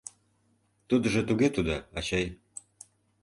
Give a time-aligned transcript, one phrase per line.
[0.89, 2.25] —Тудыжо туге тудо, ачай.